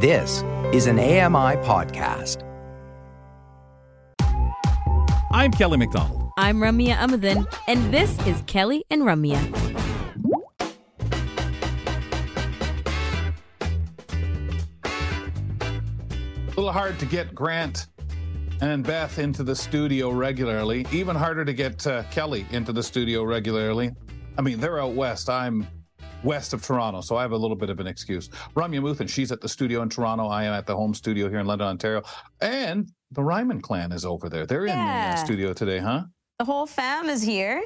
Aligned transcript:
This 0.00 0.44
is 0.72 0.86
an 0.86 1.00
AMI 1.00 1.56
podcast. 1.66 2.44
I'm 5.32 5.50
Kelly 5.50 5.76
McDonald. 5.76 6.30
I'm 6.38 6.58
Ramya 6.58 6.94
Amuthan, 6.94 7.52
and 7.66 7.92
this 7.92 8.16
is 8.24 8.40
Kelly 8.46 8.84
and 8.90 9.02
Ramya. 9.02 9.42
A 14.84 16.50
little 16.50 16.70
hard 16.70 16.96
to 17.00 17.04
get 17.04 17.34
Grant 17.34 17.88
and 18.60 18.84
Beth 18.84 19.18
into 19.18 19.42
the 19.42 19.56
studio 19.56 20.10
regularly. 20.10 20.86
Even 20.92 21.16
harder 21.16 21.44
to 21.44 21.52
get 21.52 21.84
uh, 21.88 22.04
Kelly 22.04 22.46
into 22.52 22.72
the 22.72 22.84
studio 22.84 23.24
regularly. 23.24 23.90
I 24.38 24.42
mean, 24.42 24.60
they're 24.60 24.80
out 24.80 24.92
west. 24.92 25.28
I'm 25.28 25.66
west 26.24 26.52
of 26.52 26.62
Toronto, 26.62 27.00
so 27.00 27.16
I 27.16 27.22
have 27.22 27.32
a 27.32 27.36
little 27.36 27.56
bit 27.56 27.70
of 27.70 27.80
an 27.80 27.86
excuse. 27.86 28.28
Ramya 28.56 28.80
Amuthan, 28.80 29.08
she's 29.08 29.30
at 29.32 29.40
the 29.40 29.48
studio 29.48 29.82
in 29.82 29.88
Toronto. 29.88 30.26
I 30.26 30.44
am 30.44 30.52
at 30.52 30.66
the 30.66 30.74
home 30.76 30.94
studio 30.94 31.28
here 31.28 31.38
in 31.38 31.46
London, 31.46 31.68
Ontario. 31.68 32.02
And 32.40 32.90
the 33.12 33.22
Ryman 33.22 33.60
clan 33.60 33.92
is 33.92 34.04
over 34.04 34.28
there. 34.28 34.46
They're 34.46 34.66
in 34.66 34.76
the 34.76 34.82
uh, 34.82 35.16
studio 35.16 35.52
today, 35.52 35.78
huh? 35.78 36.04
The 36.38 36.44
whole 36.44 36.66
fam 36.66 37.08
is 37.08 37.22
here. 37.22 37.64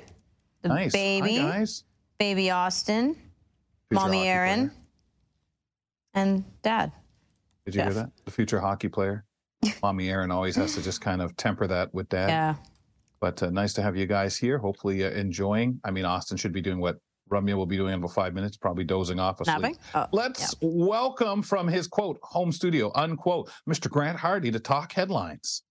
The 0.63 0.69
Nice. 0.69 0.93
baby, 0.93 1.37
Hi, 1.37 1.59
guys. 1.59 1.85
baby 2.19 2.51
Austin, 2.51 3.15
Future 3.15 3.25
mommy 3.91 4.19
player. 4.19 4.71
and 6.15 6.45
dad. 6.63 6.93
Did 7.65 7.75
you 7.75 7.83
hear 7.83 7.95
that? 7.95 8.11
The 8.25 8.31
future 8.31 8.61
hockey 8.61 8.89
player. 8.89 9.25
Mommy 9.83 10.09
Aaron 10.11 10.33
always 10.33 10.57
has 10.57 10.75
to 10.75 10.83
just 10.83 11.01
kind 11.01 11.23
of 11.23 11.37
temper 11.37 11.69
that 11.69 11.95
with 11.95 12.09
dad. 12.09 12.29
Yeah. 12.29 12.55
But 13.21 13.41
uh, 13.43 13.51
nice 13.51 13.73
to 13.75 13.83
have 13.83 13.97
you 13.97 14.07
guys 14.07 14.37
here. 14.37 14.59
Hopefully, 14.59 15.05
uh, 15.05 15.11
enjoying. 15.11 15.81
I 15.85 15.93
mean, 15.93 16.05
Austin 16.05 16.37
should 16.37 16.53
be 16.53 16.61
doing 16.61 16.81
what 16.81 16.97
Ramya 17.33 17.55
will 17.55 17.67
be 17.67 17.77
doing 17.77 17.95
in 17.95 17.99
about 17.99 18.13
five 18.13 18.35
minutes, 18.35 18.57
probably 18.57 18.85
dozing 18.85 19.19
off 19.19 19.41
asleep. 19.41 19.59
Napping? 19.59 19.79
Oh, 19.95 20.07
Let's 20.13 20.55
welcome 20.61 21.43
from 21.43 21.67
his 21.67 21.89
quote 21.89 22.19
home 22.23 22.53
studio 22.53 22.93
unquote 22.95 23.51
Mr. 23.69 23.91
Grant 23.91 24.19
Hardy 24.19 24.51
to 24.51 24.61
talk 24.61 24.93
headlines. 24.93 25.63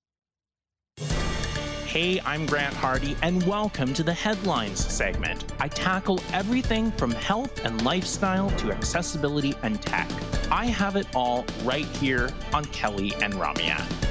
Hey, 1.85 2.21
I'm 2.21 2.45
Grant 2.45 2.73
Hardy, 2.73 3.17
and 3.21 3.45
welcome 3.45 3.93
to 3.95 4.01
the 4.01 4.13
Headlines 4.13 4.79
segment. 4.79 5.43
I 5.59 5.67
tackle 5.67 6.21
everything 6.31 6.89
from 6.93 7.11
health 7.11 7.65
and 7.65 7.83
lifestyle 7.83 8.49
to 8.51 8.71
accessibility 8.71 9.53
and 9.61 9.81
tech. 9.81 10.09
I 10.49 10.67
have 10.67 10.95
it 10.95 11.07
all 11.13 11.45
right 11.63 11.85
here 11.85 12.29
on 12.53 12.63
Kelly 12.65 13.13
and 13.21 13.33
Ramya. 13.33 14.10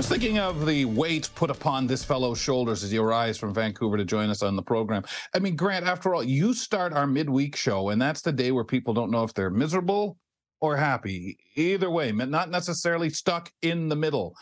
Was 0.00 0.08
thinking 0.08 0.38
of 0.38 0.64
the 0.64 0.86
weight 0.86 1.28
put 1.34 1.50
upon 1.50 1.86
this 1.86 2.02
fellow's 2.02 2.40
shoulders 2.40 2.82
as 2.82 2.90
he 2.90 2.96
arrives 2.96 3.36
from 3.36 3.52
Vancouver 3.52 3.98
to 3.98 4.04
join 4.06 4.30
us 4.30 4.42
on 4.42 4.56
the 4.56 4.62
program. 4.62 5.04
I 5.34 5.40
mean, 5.40 5.56
Grant, 5.56 5.86
after 5.86 6.14
all, 6.14 6.24
you 6.24 6.54
start 6.54 6.94
our 6.94 7.06
midweek 7.06 7.54
show, 7.54 7.90
and 7.90 8.00
that's 8.00 8.22
the 8.22 8.32
day 8.32 8.50
where 8.50 8.64
people 8.64 8.94
don't 8.94 9.10
know 9.10 9.24
if 9.24 9.34
they're 9.34 9.50
miserable 9.50 10.16
or 10.62 10.74
happy. 10.74 11.36
Either 11.54 11.90
way, 11.90 12.12
not 12.12 12.48
necessarily 12.48 13.10
stuck 13.10 13.52
in 13.60 13.90
the 13.90 13.94
middle. 13.94 14.34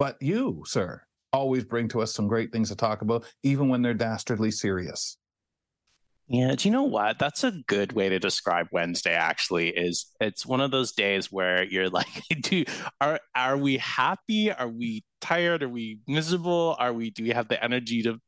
But 0.00 0.16
you, 0.20 0.64
sir, 0.66 1.00
always 1.32 1.64
bring 1.64 1.86
to 1.90 2.00
us 2.02 2.12
some 2.12 2.26
great 2.26 2.50
things 2.50 2.70
to 2.70 2.74
talk 2.74 3.02
about, 3.02 3.24
even 3.44 3.68
when 3.68 3.82
they're 3.82 3.94
dastardly 3.94 4.50
serious. 4.50 5.16
Yeah, 6.26 6.54
do 6.54 6.68
you 6.68 6.72
know 6.72 6.84
what? 6.84 7.18
That's 7.18 7.44
a 7.44 7.52
good 7.66 7.92
way 7.92 8.08
to 8.08 8.18
describe 8.18 8.68
Wednesday 8.72 9.12
actually 9.14 9.68
is 9.68 10.06
it's 10.20 10.46
one 10.46 10.62
of 10.62 10.70
those 10.70 10.92
days 10.92 11.30
where 11.30 11.64
you're 11.64 11.90
like, 11.90 12.06
do 12.40 12.64
are 13.00 13.20
are 13.34 13.58
we 13.58 13.76
happy? 13.76 14.50
Are 14.50 14.68
we 14.68 15.04
tired? 15.20 15.62
Are 15.62 15.68
we 15.68 15.98
miserable? 16.06 16.76
Are 16.78 16.92
we 16.94 17.10
do 17.10 17.22
we 17.24 17.30
have 17.30 17.48
the 17.48 17.62
energy 17.62 18.02
to, 18.04 18.18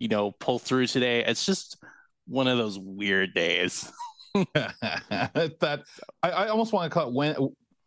you 0.00 0.08
know, 0.08 0.32
pull 0.40 0.58
through 0.58 0.88
today? 0.88 1.24
It's 1.24 1.46
just 1.46 1.76
one 2.26 2.48
of 2.48 2.58
those 2.58 2.78
weird 2.78 3.34
days. 3.34 3.90
that 4.54 5.82
I, 6.24 6.30
I 6.30 6.48
almost 6.48 6.72
want 6.72 6.90
to 6.90 6.94
call 6.94 7.08
it 7.08 7.14
when, 7.14 7.36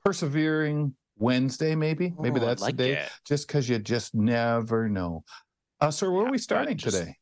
persevering 0.06 0.96
Wednesday, 1.18 1.76
maybe. 1.76 2.14
Maybe 2.18 2.40
Oh, 2.40 2.46
that's 2.46 2.62
like 2.62 2.78
the 2.78 2.84
day. 2.84 2.94
it. 2.94 3.12
Just 3.26 3.48
because 3.48 3.68
you 3.68 3.80
just 3.80 4.16
never 4.16 4.88
know. 4.88 5.26
Uh, 5.81 5.92
sir, 5.92 6.09
where 6.09 6.26
are 6.26 6.31
we 6.31 6.38
starting 6.38 6.78
just- 6.78 6.96
today? 6.97 7.18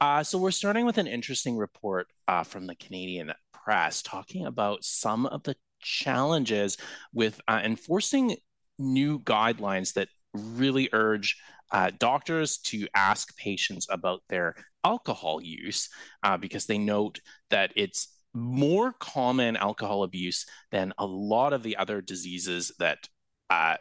Uh, 0.00 0.22
so 0.22 0.38
we're 0.38 0.50
starting 0.50 0.86
with 0.86 0.98
an 0.98 1.06
interesting 1.06 1.56
report 1.56 2.06
uh, 2.28 2.42
from 2.42 2.66
the 2.66 2.74
Canadian 2.74 3.32
press 3.52 4.02
talking 4.02 4.46
about 4.46 4.84
some 4.84 5.26
of 5.26 5.42
the 5.42 5.56
challenges 5.80 6.76
with 7.12 7.40
uh, 7.48 7.60
enforcing 7.64 8.36
new 8.78 9.18
guidelines 9.20 9.94
that 9.94 10.08
really 10.34 10.88
urge 10.92 11.36
uh, 11.72 11.90
doctors 11.98 12.58
to 12.58 12.86
ask 12.94 13.36
patients 13.36 13.86
about 13.90 14.22
their 14.28 14.54
alcohol 14.84 15.40
use 15.42 15.88
uh, 16.22 16.36
because 16.36 16.66
they 16.66 16.78
note 16.78 17.20
that 17.50 17.72
it's 17.76 18.08
more 18.34 18.92
common 18.92 19.56
alcohol 19.56 20.02
abuse 20.02 20.46
than 20.70 20.92
a 20.98 21.06
lot 21.06 21.52
of 21.52 21.62
the 21.62 21.76
other 21.76 22.00
diseases 22.00 22.70
that 22.78 23.08
uh, 23.50 23.76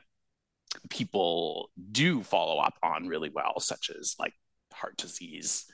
people 0.90 1.70
do 1.92 2.24
follow 2.24 2.60
up 2.60 2.76
on 2.82 3.08
really 3.08 3.30
well, 3.30 3.60
such 3.60 3.92
as 4.00 4.16
like 4.18 4.34
heart 4.74 4.98
disease, 4.98 5.66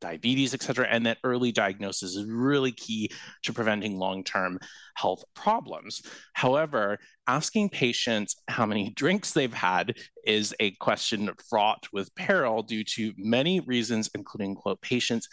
diabetes, 0.00 0.54
et 0.54 0.62
cetera, 0.62 0.86
and 0.90 1.06
that 1.06 1.18
early 1.24 1.52
diagnosis 1.52 2.16
is 2.16 2.24
really 2.24 2.72
key 2.72 3.10
to 3.42 3.52
preventing 3.52 3.98
long 3.98 4.24
term 4.24 4.58
health 4.94 5.22
problems. 5.34 6.02
However, 6.32 6.98
asking 7.26 7.68
patients 7.70 8.36
how 8.48 8.66
many 8.66 8.90
drinks 8.90 9.32
they've 9.32 9.52
had 9.52 9.96
is 10.24 10.54
a 10.60 10.72
question 10.72 11.30
fraught 11.48 11.86
with 11.92 12.14
peril 12.14 12.62
due 12.62 12.84
to 12.84 13.12
many 13.16 13.60
reasons, 13.60 14.10
including, 14.14 14.54
quote, 14.54 14.80
patients 14.80 15.28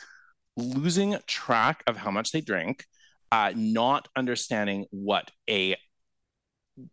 losing 0.56 1.18
track 1.28 1.84
of 1.88 1.98
how 1.98 2.12
much 2.12 2.32
they 2.32 2.42
drink, 2.42 2.86
uh, 3.32 3.52
not 3.56 4.08
understanding 4.16 4.86
what 4.92 5.32
a 5.50 5.76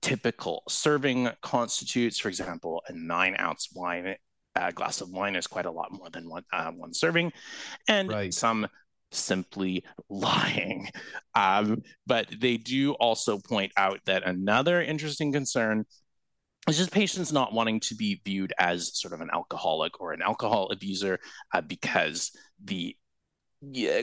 typical 0.00 0.62
serving 0.68 1.30
constitutes. 1.42 2.18
For 2.18 2.28
example, 2.28 2.82
a 2.88 2.92
nine 2.92 3.36
ounce 3.38 3.70
wine 3.74 4.16
a 4.56 4.72
glass 4.72 5.00
of 5.00 5.10
wine 5.10 5.36
is 5.36 5.46
quite 5.46 5.66
a 5.66 5.70
lot 5.70 5.92
more 5.92 6.10
than 6.10 6.28
one 6.28 6.44
uh, 6.52 6.70
one 6.70 6.94
serving, 6.94 7.32
and 7.88 8.08
Right. 8.10 8.32
some 8.32 8.66
simply 9.10 9.84
lying. 10.08 10.88
Um, 11.34 11.82
but 12.06 12.26
they 12.40 12.56
do 12.56 12.92
also 12.94 13.38
point 13.38 13.72
out 13.76 14.00
that 14.06 14.26
another 14.26 14.82
interesting 14.82 15.32
concern 15.32 15.84
is 16.68 16.78
just 16.78 16.90
patients 16.92 17.32
not 17.32 17.52
wanting 17.52 17.78
to 17.80 17.94
be 17.94 18.20
viewed 18.24 18.52
as 18.58 18.98
sort 18.98 19.12
of 19.14 19.20
an 19.20 19.30
alcoholic 19.32 20.00
or 20.00 20.12
an 20.12 20.22
alcohol 20.22 20.70
abuser 20.70 21.20
uh, 21.52 21.60
because 21.60 22.32
the 22.64 22.96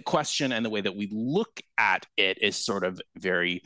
question 0.05 0.51
and 0.51 0.65
the 0.65 0.69
way 0.69 0.81
that 0.81 0.95
we 0.95 1.07
look 1.11 1.61
at 1.77 2.05
it 2.17 2.41
is 2.41 2.55
sort 2.55 2.83
of 2.83 3.01
very 3.17 3.61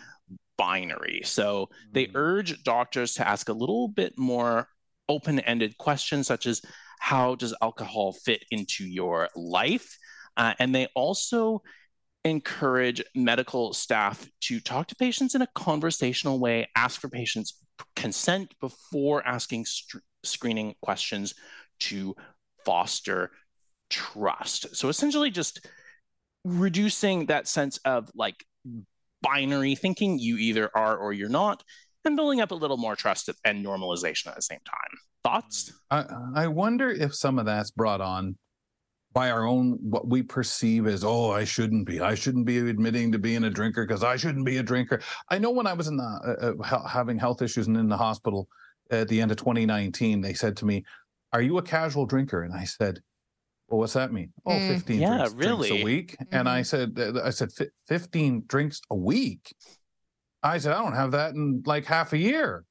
binary. 0.57 1.22
So 1.23 1.69
they 1.91 2.07
Mhm. 2.07 2.16
urge 2.16 2.63
doctors 2.63 3.13
to 3.16 3.28
ask 3.28 3.50
a 3.50 3.53
little 3.53 3.88
bit 3.88 4.17
more 4.17 4.67
open 5.10 5.40
ended 5.42 5.78
questions, 5.78 6.28
such 6.28 6.46
as 6.46 6.62
how 7.00 7.36
does 7.36 7.54
alcohol 7.62 8.14
fit 8.14 8.44
into 8.52 8.86
your 8.86 9.30
life? 9.36 9.98
Uh, 10.38 10.54
and 10.60 10.74
they 10.74 10.88
also 10.96 11.62
encourage 12.24 13.04
medical 13.14 13.74
staff 13.74 14.28
to 14.42 14.60
talk 14.60 14.88
to 14.88 14.96
patients 14.96 15.36
in 15.36 15.42
a 15.42 15.48
conversational 15.54 16.40
way, 16.40 16.68
ask 16.76 17.00
for 17.00 17.10
patients' 17.10 17.60
consent 17.96 18.54
before 18.60 19.26
asking 19.26 19.66
str- 19.66 20.00
screening 20.24 20.74
questions 20.82 21.36
to 21.80 22.16
foster 22.66 23.32
trust. 23.90 24.76
So 24.76 24.90
essentially, 24.90 25.30
just 25.30 25.68
reducing 26.44 27.28
that 27.28 27.48
sense 27.48 27.78
of 27.86 28.10
like 28.16 28.44
binary 29.22 29.76
thinking 29.76 30.20
you 30.20 30.38
either 30.38 30.70
are 30.76 30.98
or 30.98 31.14
you're 31.14 31.30
not 31.30 31.64
and 32.06 32.16
building 32.16 32.42
up 32.42 32.52
a 32.52 32.56
little 32.56 32.78
more 32.78 32.96
trust 32.96 33.30
and 33.44 33.66
normalization 33.66 34.28
at 34.28 34.36
the 34.36 34.42
same 34.42 34.60
time 34.66 35.00
thoughts 35.24 35.72
I, 35.92 36.06
I 36.36 36.48
wonder 36.48 36.90
if 36.90 37.14
some 37.16 37.40
of 37.40 37.46
that's 37.46 37.72
brought 37.72 38.02
on 38.02 38.38
by 39.14 39.32
our 39.32 39.46
own 39.48 39.78
what 39.82 40.10
we 40.10 40.22
perceive 40.24 40.88
as 40.88 41.04
oh 41.06 41.32
I 41.32 41.46
shouldn't 41.46 41.86
be 41.88 42.02
I 42.02 42.16
shouldn't 42.16 42.46
be 42.46 42.58
admitting 42.58 43.14
to 43.14 43.18
being 43.18 43.46
a 43.46 43.50
drinker 43.50 43.86
because 43.88 44.04
I 44.04 44.18
shouldn't 44.18 44.46
be 44.46 44.58
a 44.58 44.64
drinker. 44.64 45.00
I 45.30 45.38
know 45.38 45.52
when 45.52 45.68
I 45.68 45.74
was 45.74 45.88
in 45.88 45.96
the 45.96 46.04
uh, 46.59 46.62
uh, 46.62 46.88
having 46.88 47.18
health 47.18 47.41
issues 47.41 47.68
and 47.68 47.78
in 47.78 47.88
the 47.88 47.96
hospital 47.96 48.50
at 48.91 49.08
the 49.08 49.22
end 49.22 49.32
of 49.32 49.38
2019, 49.38 50.20
they 50.20 50.34
said 50.34 50.58
to 50.58 50.66
me, 50.66 50.84
"Are 51.32 51.41
you 51.41 51.58
a 51.59 51.62
casual 51.62 52.06
drinker?" 52.06 52.44
And 52.44 52.53
I 52.53 52.66
said, 52.66 53.00
"Well, 53.70 53.79
what's 53.79 53.94
that 53.94 54.12
mean?" 54.12 54.34
Oh, 54.46 54.52
Mm. 54.52 54.68
15 54.68 55.00
Yeah, 55.00 55.08
drinks, 55.16 55.34
drinks 55.34 55.46
really. 55.46 55.82
a 55.82 55.85
week. 55.85 56.18
And 56.34 56.50
I 56.50 56.62
said, 56.62 57.00
uh, 57.00 57.22
I 57.24 57.29
said, 57.29 57.52
15 57.88 58.44
drinks 58.47 58.82
a 58.91 58.96
week. 58.96 59.56
I 60.46 60.58
said, 60.59 60.74
I 60.74 60.82
don't 60.82 60.94
have 60.96 61.12
that 61.12 61.34
in 61.34 61.64
like 61.66 61.86
half 61.86 62.14
a 62.14 62.18
year. 62.18 62.64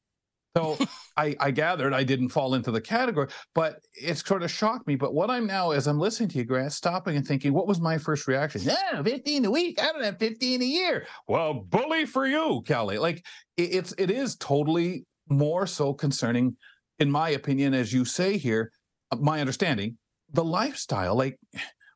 So 0.57 0.79
I, 1.17 1.35
I 1.41 1.51
gathered 1.51 1.93
I 1.93 2.05
didn't 2.05 2.29
fall 2.29 2.55
into 2.55 2.71
the 2.71 2.81
category, 2.81 3.29
but 3.55 3.81
it 4.01 4.17
sort 4.19 4.43
of 4.43 4.51
shocked 4.51 4.87
me. 4.87 4.95
But 4.95 5.13
what 5.13 5.29
I'm 5.31 5.47
now, 5.47 5.73
as 5.73 5.87
I'm 5.87 5.99
listening 5.99 6.29
to 6.31 6.39
you, 6.39 6.45
Grant, 6.45 6.73
stopping 6.73 7.17
and 7.17 7.27
thinking, 7.27 7.53
what 7.53 7.67
was 7.67 7.81
my 7.81 7.99
first 7.99 8.29
reaction? 8.29 8.63
Yeah, 8.63 9.03
15 9.03 9.45
a 9.47 9.51
week. 9.51 9.83
I 9.83 9.91
don't 9.93 10.05
have 10.05 10.19
15 10.19 10.63
a 10.63 10.65
year. 10.65 11.07
Well, 11.27 11.55
bully 11.55 12.07
for 12.07 12.27
you, 12.27 12.63
Kelly. 12.67 12.99
Like 12.99 13.25
it, 13.57 13.75
it's 13.75 13.95
it 13.99 14.11
is 14.11 14.37
totally 14.37 15.05
more 15.29 15.67
so 15.67 15.93
concerning, 15.93 16.57
in 17.01 17.11
my 17.11 17.31
opinion, 17.31 17.75
as 17.75 17.93
you 17.93 18.05
say 18.05 18.37
here, 18.39 18.71
uh, 19.11 19.17
my 19.17 19.41
understanding, 19.41 19.99
the 20.33 20.45
lifestyle. 20.45 21.17
Like, 21.17 21.39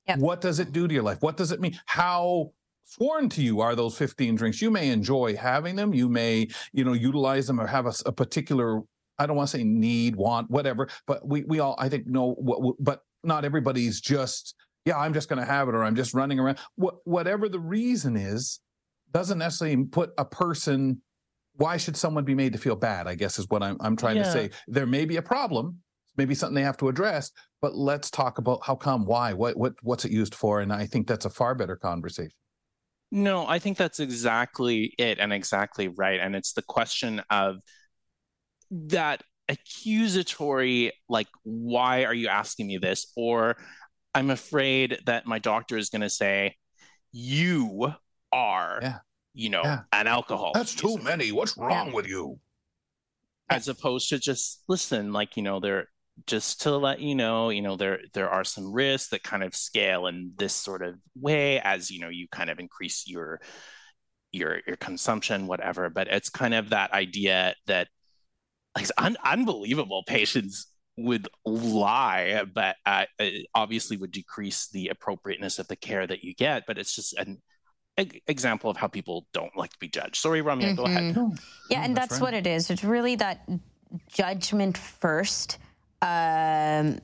Yep. 0.08 0.18
what 0.20 0.40
does 0.40 0.58
it 0.58 0.72
do 0.72 0.88
to 0.88 0.94
your 0.94 1.02
life? 1.02 1.18
What 1.20 1.36
does 1.36 1.52
it 1.52 1.60
mean? 1.60 1.78
How 1.84 2.50
sworn 2.88 3.28
to 3.30 3.42
you 3.42 3.60
are 3.60 3.74
those 3.76 3.96
15 3.96 4.34
drinks. 4.34 4.62
You 4.62 4.70
may 4.70 4.88
enjoy 4.90 5.36
having 5.36 5.76
them. 5.76 5.94
You 5.94 6.08
may, 6.08 6.48
you 6.72 6.84
know, 6.84 6.94
utilize 6.94 7.46
them 7.46 7.60
or 7.60 7.66
have 7.66 7.86
a, 7.86 7.92
a 8.06 8.12
particular, 8.12 8.80
I 9.18 9.26
don't 9.26 9.36
want 9.36 9.50
to 9.50 9.58
say 9.58 9.64
need, 9.64 10.16
want, 10.16 10.50
whatever, 10.50 10.88
but 11.06 11.26
we, 11.26 11.44
we 11.44 11.60
all, 11.60 11.76
I 11.78 11.88
think, 11.88 12.06
know 12.06 12.34
what, 12.34 12.76
but 12.80 13.02
not 13.24 13.44
everybody's 13.44 14.00
just, 14.00 14.54
yeah, 14.84 14.98
I'm 14.98 15.12
just 15.12 15.28
going 15.28 15.38
to 15.40 15.44
have 15.44 15.68
it 15.68 15.74
or 15.74 15.84
I'm 15.84 15.96
just 15.96 16.14
running 16.14 16.38
around. 16.38 16.58
What, 16.76 16.96
whatever 17.04 17.48
the 17.48 17.60
reason 17.60 18.16
is, 18.16 18.60
doesn't 19.12 19.38
necessarily 19.38 19.84
put 19.84 20.10
a 20.18 20.24
person, 20.24 21.00
why 21.56 21.76
should 21.76 21.96
someone 21.96 22.24
be 22.24 22.34
made 22.34 22.52
to 22.52 22.58
feel 22.58 22.76
bad? 22.76 23.06
I 23.06 23.14
guess 23.14 23.38
is 23.38 23.46
what 23.48 23.62
I'm, 23.62 23.76
I'm 23.80 23.96
trying 23.96 24.16
Yeah. 24.16 24.24
to 24.24 24.30
say. 24.30 24.50
There 24.66 24.86
may 24.86 25.04
be 25.04 25.16
a 25.16 25.22
problem, 25.22 25.78
maybe 26.16 26.34
something 26.34 26.54
they 26.54 26.62
have 26.62 26.76
to 26.78 26.88
address, 26.88 27.30
but 27.60 27.74
let's 27.74 28.10
talk 28.10 28.38
about 28.38 28.60
how 28.64 28.74
come, 28.76 29.04
why, 29.04 29.32
what, 29.32 29.56
what, 29.56 29.74
what's 29.82 30.04
it 30.04 30.12
used 30.12 30.34
for? 30.34 30.60
And 30.60 30.72
I 30.72 30.86
think 30.86 31.06
that's 31.06 31.24
a 31.24 31.30
far 31.30 31.54
better 31.54 31.76
conversation. 31.76 32.32
No, 33.10 33.46
I 33.46 33.58
think 33.58 33.78
that's 33.78 34.00
exactly 34.00 34.94
it 34.98 35.18
and 35.18 35.32
exactly 35.32 35.88
right. 35.88 36.20
And 36.20 36.36
it's 36.36 36.52
the 36.52 36.62
question 36.62 37.22
of 37.30 37.56
that 38.70 39.22
accusatory, 39.48 40.92
like, 41.08 41.28
why 41.42 42.04
are 42.04 42.12
you 42.14 42.28
asking 42.28 42.66
me 42.66 42.78
this? 42.78 43.10
Or 43.16 43.56
I'm 44.14 44.30
afraid 44.30 44.98
that 45.06 45.26
my 45.26 45.38
doctor 45.38 45.76
is 45.78 45.88
going 45.88 46.02
to 46.02 46.10
say, 46.10 46.56
you 47.12 47.94
are, 48.30 48.78
Yeah. 48.82 48.98
you 49.32 49.48
know, 49.48 49.62
Yeah. 49.64 49.80
an 49.92 50.06
alcohol. 50.06 50.52
That's 50.54 50.74
too 50.74 50.98
many. 50.98 51.32
What's 51.32 51.56
wrong 51.56 51.92
with 51.92 52.06
you? 52.06 52.40
as 53.50 53.66
opposed 53.66 54.10
to 54.10 54.18
just 54.18 54.62
listen, 54.68 55.10
like, 55.10 55.34
you 55.34 55.42
know, 55.42 55.58
there 55.58 55.88
just 56.26 56.62
to 56.62 56.76
let 56.76 57.00
you 57.00 57.14
know, 57.14 57.50
you 57.50 57.62
know, 57.62 57.76
there 57.76 58.00
there 58.14 58.30
are 58.30 58.44
some 58.44 58.72
risks 58.72 59.10
that 59.10 59.22
kind 59.22 59.42
of 59.42 59.54
scale 59.54 60.06
in 60.06 60.32
this 60.36 60.52
sort 60.54 60.82
of 60.82 60.96
way 61.14 61.60
as 61.60 61.90
you 61.90 62.00
know 62.00 62.08
you 62.08 62.26
kind 62.30 62.50
of 62.50 62.58
increase 62.58 63.06
your 63.06 63.40
your 64.32 64.60
your 64.66 64.76
consumption, 64.76 65.46
whatever. 65.46 65.90
But 65.90 66.08
it's 66.08 66.30
kind 66.30 66.54
of 66.54 66.70
that 66.70 66.92
idea 66.92 67.54
that 67.66 67.88
like 68.76 68.88
un- 68.98 69.16
unbelievable 69.24 70.04
patients 70.06 70.66
would 70.96 71.28
lie, 71.44 72.42
but 72.52 72.76
uh, 72.84 73.04
it 73.18 73.46
obviously 73.54 73.96
would 73.96 74.10
decrease 74.10 74.68
the 74.68 74.88
appropriateness 74.88 75.58
of 75.58 75.68
the 75.68 75.76
care 75.76 76.06
that 76.06 76.24
you 76.24 76.34
get. 76.34 76.64
But 76.66 76.78
it's 76.78 76.94
just 76.94 77.14
an 77.14 77.40
example 78.26 78.70
of 78.70 78.76
how 78.76 78.88
people 78.88 79.26
don't 79.32 79.56
like 79.56 79.70
to 79.70 79.78
be 79.78 79.88
judged. 79.88 80.16
Sorry, 80.16 80.42
Ramya, 80.42 80.76
go 80.76 80.84
ahead. 80.84 81.04
Yeah, 81.04 81.12
No, 81.12 81.34
and 81.70 81.96
that's 81.96 82.08
that's, 82.08 82.12
right. 82.20 82.26
what 82.26 82.34
it 82.34 82.46
is. 82.46 82.70
It's 82.70 82.84
really 82.84 83.16
that 83.16 83.48
judgment 84.12 84.76
first 84.76 85.58
um, 86.02 86.98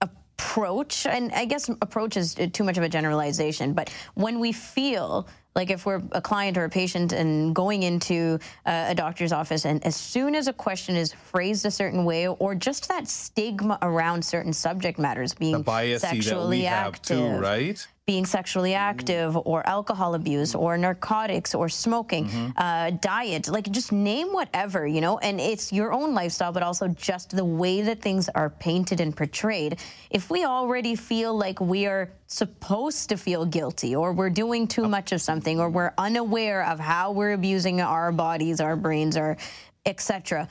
approach. 0.00 1.06
And 1.06 1.32
I 1.32 1.44
guess 1.44 1.68
approach 1.68 2.16
is 2.16 2.34
too 2.34 2.64
much 2.64 2.78
of 2.78 2.84
a 2.84 2.88
generalization, 2.88 3.72
but 3.72 3.90
when 4.14 4.40
we 4.40 4.52
feel 4.52 5.28
like 5.54 5.70
if 5.70 5.86
we're 5.86 6.02
a 6.12 6.20
client 6.20 6.58
or 6.58 6.64
a 6.64 6.68
patient 6.68 7.12
and 7.12 7.54
going 7.54 7.82
into 7.82 8.38
uh, 8.66 8.86
a 8.88 8.94
doctor's 8.94 9.32
office, 9.32 9.64
and 9.64 9.84
as 9.86 9.96
soon 9.96 10.34
as 10.34 10.48
a 10.48 10.52
question 10.52 10.96
is 10.96 11.12
phrased 11.12 11.64
a 11.64 11.70
certain 11.70 12.04
way, 12.04 12.28
or 12.28 12.54
just 12.54 12.88
that 12.88 13.08
stigma 13.08 13.78
around 13.80 14.22
certain 14.22 14.52
subject 14.52 14.98
matters 14.98 15.32
being 15.32 15.52
The 15.52 15.60
bias 15.60 16.02
that 16.02 16.10
sexually 16.10 16.58
we 16.58 16.64
have 16.64 16.88
active, 16.88 17.18
too, 17.18 17.38
right? 17.38 17.86
Being 18.06 18.24
sexually 18.24 18.72
active 18.72 19.36
or 19.36 19.66
alcohol 19.66 20.14
abuse 20.14 20.54
or 20.54 20.78
narcotics 20.78 21.56
or 21.56 21.68
smoking, 21.68 22.30
uh, 22.56 22.92
diet, 23.00 23.48
like 23.48 23.68
just 23.72 23.90
name 23.90 24.28
whatever, 24.32 24.86
you 24.86 25.00
know, 25.00 25.18
and 25.18 25.40
it's 25.40 25.72
your 25.72 25.92
own 25.92 26.14
lifestyle, 26.14 26.52
but 26.52 26.62
also 26.62 26.86
just 26.86 27.34
the 27.34 27.44
way 27.44 27.82
that 27.82 28.00
things 28.00 28.28
are 28.28 28.48
painted 28.48 29.00
and 29.00 29.16
portrayed. 29.16 29.80
If 30.08 30.30
we 30.30 30.44
already 30.44 30.94
feel 30.94 31.36
like 31.36 31.60
we 31.60 31.86
are 31.86 32.12
supposed 32.28 33.08
to 33.08 33.16
feel 33.16 33.44
guilty 33.44 33.96
or 33.96 34.12
we're 34.12 34.30
doing 34.30 34.68
too 34.68 34.86
much 34.86 35.10
of 35.10 35.20
something 35.20 35.58
or 35.58 35.68
we're 35.68 35.92
unaware 35.98 36.64
of 36.64 36.78
how 36.78 37.10
we're 37.10 37.32
abusing 37.32 37.80
our 37.80 38.12
bodies, 38.12 38.60
our 38.60 38.76
brains, 38.76 39.16
our 39.16 39.36
etc 39.84 40.48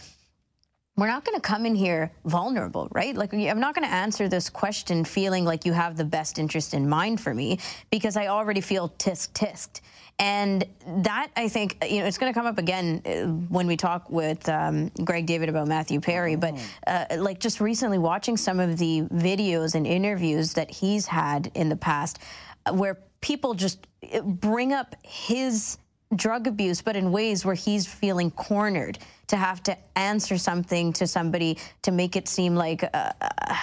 we're 0.98 1.08
not 1.08 1.26
going 1.26 1.36
to 1.36 1.42
come 1.42 1.66
in 1.66 1.76
here 1.76 2.12
vulnerable, 2.24 2.88
right? 2.92 3.16
Like, 3.16 3.34
I'm 3.34 3.60
not 3.60 3.76
going 3.76 3.88
to 3.88 3.94
answer 3.94 4.30
this 4.30 4.50
question 4.50 5.04
feeling 5.04 5.44
like 5.44 5.66
you 5.66 5.74
have 5.74 5.98
the 5.98 6.06
best 6.06 6.40
interest 6.40 6.74
in 6.74 6.88
mind 6.88 7.20
for 7.20 7.34
me 7.34 7.60
because 7.90 8.16
I 8.16 8.28
already 8.28 8.62
feel 8.62 8.90
tisk 8.98 9.34
tisked. 9.34 9.82
And 10.20 10.64
that, 11.04 11.32
I 11.36 11.50
think, 11.50 11.86
you 11.86 12.00
know, 12.00 12.06
it's 12.06 12.18
going 12.18 12.32
to 12.32 12.40
come 12.40 12.48
up 12.48 12.58
again 12.58 13.02
uh, 13.06 13.28
when 13.50 13.68
we 13.68 13.76
talk 13.76 14.10
with 14.10 14.48
um, 14.48 14.90
Greg 15.04 15.26
David 15.26 15.50
about 15.50 15.68
Matthew 15.68 16.00
Perry. 16.00 16.38
But 16.38 16.58
uh, 16.88 17.06
like 17.18 17.42
just 17.42 17.60
recently 17.60 17.98
watching 17.98 18.38
some 18.38 18.62
of 18.62 18.78
the 18.78 19.02
videos 19.02 19.76
and 19.76 19.86
interviews 19.86 20.54
that 20.54 20.72
he's 20.72 21.08
had 21.08 21.52
in 21.56 21.68
the 21.68 21.76
past 21.76 22.20
uh, 22.66 22.74
where 22.74 23.00
people 23.20 23.54
just 23.54 23.86
uh, 24.14 24.22
bring 24.22 24.72
up 24.72 24.96
his 25.04 25.78
drug 26.16 26.48
abuse, 26.48 26.81
but 26.81 26.96
in 26.96 27.12
ways 27.12 27.46
where 27.46 27.56
he's 27.56 27.88
feeling 27.88 28.31
cornered 28.31 29.00
to 29.28 29.38
have 29.38 29.63
to 29.63 29.78
answer 29.98 30.38
something 30.38 30.94
to 30.94 31.07
somebody 31.07 31.57
to 31.81 31.92
make 31.92 32.16
it 32.16 32.28
seem 32.28 32.56
like, 32.56 32.84
uh, 32.84 33.12
uh, 33.22 33.56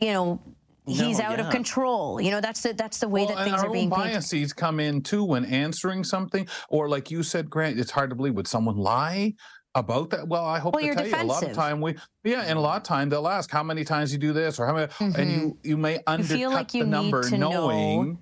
you 0.00 0.12
know, 0.12 0.40
he's 0.86 1.18
No, 1.18 1.24
out 1.24 1.40
of 1.40 1.50
control. 1.50 2.20
You 2.20 2.30
know, 2.30 2.40
that's 2.40 2.62
the 2.62 2.72
that's 2.74 2.98
the 2.98 3.08
way 3.08 3.24
Well, 3.24 3.36
that 3.36 3.44
things 3.44 3.62
are 3.62 3.70
being 3.70 3.90
painted. 3.90 4.12
biases 4.12 4.52
come 4.52 4.80
in 4.80 5.00
too 5.02 5.24
when 5.24 5.44
answering 5.46 6.04
something, 6.04 6.46
or 6.68 6.88
like 6.88 7.10
you 7.10 7.22
said, 7.22 7.50
Grant, 7.50 7.78
it's 7.78 7.90
hard 7.90 8.10
to 8.10 8.16
believe. 8.16 8.34
Would 8.34 8.46
someone 8.46 8.76
lie 8.76 9.34
about 9.74 10.10
that? 10.10 10.28
Well, 10.28 10.44
I 10.44 10.58
hope 10.58 10.74
Well, 10.74 10.84
to 10.84 10.94
tell 10.94 11.06
you, 11.06 11.16
a 11.16 11.24
lot 11.24 11.42
of 11.42 11.52
time 11.52 11.80
we, 11.80 11.96
yeah, 12.22 12.42
and 12.42 12.56
a 12.58 12.60
lot 12.60 12.76
of 12.76 12.82
time 12.84 13.08
they'll 13.08 13.26
ask 13.28 13.50
how 13.50 13.62
many 13.62 13.82
times 13.84 14.12
you 14.12 14.18
do 14.18 14.32
this 14.32 14.60
or 14.60 14.66
how 14.66 14.74
many, 14.74 14.92
and 15.00 15.30
you 15.32 15.58
you 15.64 15.76
may 15.76 15.98
undercut 16.06 16.24
Mm-hmm. 16.30 16.36
feel 16.38 16.50
like 16.50 16.74
you 16.74 16.84
the 16.84 16.90
number, 16.90 17.28
to 17.28 17.36
know- 17.38 17.50
knowing, 17.50 18.18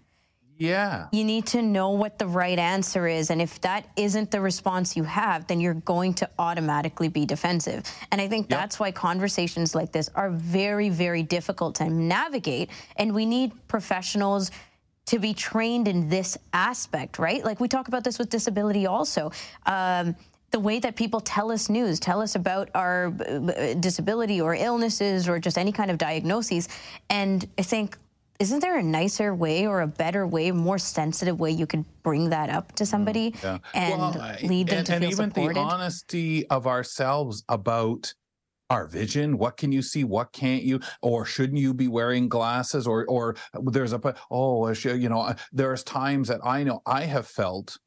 yeah, 0.59 1.09
You 1.13 1.25
need 1.25 1.47
to 1.49 1.63
know 1.63 1.91
what 1.91 2.19
the 2.19 2.27
right 2.27 2.59
answer 2.59 3.07
is. 3.07 3.31
And 3.31 3.43
if 3.43 3.61
that 3.63 3.89
isn't 3.97 4.31
the 4.31 4.41
response 4.41 4.97
you 4.97 5.05
have, 5.05 5.47
then 5.47 5.61
you're 5.61 5.75
going 5.75 6.15
to 6.15 6.31
automatically 6.39 7.09
be 7.09 7.27
defensive. 7.27 7.83
And 8.11 8.21
I 8.21 8.29
think 8.29 8.49
that's 8.49 8.79
why 8.79 8.93
conversations 8.93 9.75
like 9.75 9.93
this 9.93 10.09
are 10.15 10.31
very, 10.31 10.89
very 10.89 11.23
difficult 11.23 11.75
to 11.77 11.89
navigate. 11.89 12.71
And 12.97 13.15
we 13.15 13.27
need 13.27 13.53
professionals 13.67 14.51
to 15.07 15.19
be 15.19 15.35
trained 15.35 15.89
in 15.89 16.09
this 16.09 16.39
aspect, 16.53 17.19
right? 17.19 17.45
Like 17.45 17.59
we 17.59 17.69
talk 17.69 17.89
about 17.89 18.05
this 18.05 18.19
with 18.19 18.31
disability 18.31 18.87
also. 18.87 19.33
Um, 19.67 20.15
the 20.53 20.61
way 20.61 20.79
that 20.79 20.97
people 20.97 21.21
tell 21.21 21.51
us 21.51 21.69
news, 21.69 21.99
tell 21.99 22.21
us 22.21 22.35
about 22.35 22.69
our 22.75 23.07
uh, 23.07 23.75
disability 23.75 24.41
or 24.41 24.55
illnesses 24.55 25.29
or 25.29 25.39
just 25.39 25.59
any 25.59 25.73
kind 25.73 25.91
of 25.91 25.99
diagnoses. 25.99 26.69
And 27.11 27.49
I 27.59 27.63
think 27.63 27.97
isn't 28.43 28.61
there 28.61 28.77
a 28.77 28.83
nicer 28.83 29.31
way 29.35 29.67
or 29.67 29.81
a 29.83 29.87
better 29.87 30.27
way, 30.27 30.51
more 30.51 30.79
sensitive 30.79 31.39
way 31.39 31.51
you 31.53 31.67
could 31.67 31.85
bring 32.03 32.31
that 32.31 32.51
up 32.51 32.73
to 32.79 32.85
somebody 32.85 33.31
Mm, 33.33 33.43
yeah. 33.43 33.59
and 33.75 34.01
Well, 34.01 34.37
lead 34.43 34.67
them 34.69 34.79
and, 34.79 34.87
to 34.87 34.93
and 34.95 35.03
feel 35.05 35.13
even 35.13 35.31
supported? 35.31 35.57
the 35.57 35.61
honesty 35.61 36.47
of 36.49 36.67
ourselves 36.67 37.45
about 37.49 38.13
our 38.71 38.87
vision 38.87 39.37
what 39.37 39.55
can 39.59 39.71
you 39.71 39.83
see 39.83 40.03
what 40.03 40.33
can't 40.33 40.63
you 40.63 40.81
or 41.03 41.27
shouldn't 41.27 41.59
you 41.59 41.75
be 41.75 41.89
wearing 41.89 42.27
glasses 42.29 42.87
or 42.87 43.05
or 43.07 43.37
there's 43.75 43.93
a 43.93 44.01
oh 44.31 44.67
you 44.73 45.11
know 45.11 45.21
uh, 45.21 45.35
there's 45.53 45.85
times 45.85 46.27
that 46.29 46.41
i 46.43 46.65
know 46.65 46.81
i 46.87 47.03
have 47.05 47.27
felt 47.27 47.79